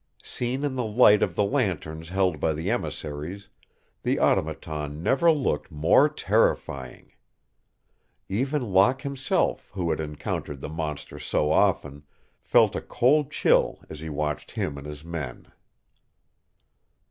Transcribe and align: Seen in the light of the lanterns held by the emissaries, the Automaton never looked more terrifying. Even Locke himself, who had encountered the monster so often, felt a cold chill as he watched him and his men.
Seen 0.23 0.63
in 0.63 0.73
the 0.73 0.83
light 0.83 1.21
of 1.21 1.35
the 1.35 1.43
lanterns 1.43 2.09
held 2.09 2.39
by 2.39 2.53
the 2.53 2.71
emissaries, 2.71 3.49
the 4.01 4.19
Automaton 4.19 5.03
never 5.03 5.31
looked 5.31 5.69
more 5.69 6.09
terrifying. 6.09 7.11
Even 8.27 8.73
Locke 8.73 9.03
himself, 9.03 9.69
who 9.73 9.91
had 9.91 9.99
encountered 9.99 10.59
the 10.59 10.69
monster 10.69 11.19
so 11.19 11.51
often, 11.51 12.01
felt 12.41 12.75
a 12.75 12.81
cold 12.81 13.29
chill 13.29 13.79
as 13.91 13.99
he 13.99 14.09
watched 14.09 14.49
him 14.49 14.75
and 14.75 14.87
his 14.87 15.05
men. 15.05 15.45